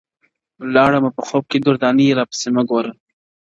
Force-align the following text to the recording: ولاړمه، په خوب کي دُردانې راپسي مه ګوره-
ولاړمه، 0.61 1.09
په 1.17 1.21
خوب 1.27 1.43
کي 1.51 1.57
دُردانې 1.65 2.15
راپسي 2.19 2.49
مه 2.55 2.63
ګوره- 2.69 2.93